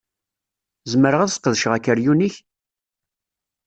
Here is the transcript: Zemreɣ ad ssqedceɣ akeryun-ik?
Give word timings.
Zemreɣ 0.91 1.21
ad 1.21 1.31
ssqedceɣ 1.31 1.71
akeryun-ik? 1.77 2.35